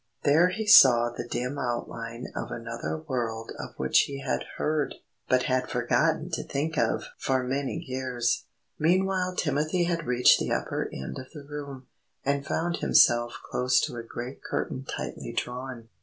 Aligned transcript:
There 0.23 0.49
he 0.49 0.65
saw 0.65 1.11
the 1.11 1.27
dim 1.27 1.59
outline 1.59 2.25
of 2.35 2.49
another 2.49 2.97
world 3.07 3.51
of 3.59 3.75
which 3.77 3.99
he 4.07 4.19
had 4.21 4.41
heard, 4.57 4.95
but 5.29 5.43
had 5.43 5.69
forgotten 5.69 6.31
to 6.31 6.43
think 6.43 6.75
of 6.75 7.03
for 7.19 7.43
many 7.43 7.75
years. 7.87 8.45
Meanwhile 8.79 9.35
Timothy 9.35 9.83
had 9.83 10.07
reached 10.07 10.39
the 10.39 10.51
upper 10.53 10.89
end 10.91 11.19
of 11.19 11.31
the 11.35 11.43
room, 11.47 11.85
and 12.25 12.43
found 12.43 12.77
himself 12.77 13.35
close 13.47 13.79
to 13.81 13.95
a 13.95 14.01
great 14.01 14.41
curtain 14.43 14.85
tightly 14.89 15.33
drawn. 15.33 15.87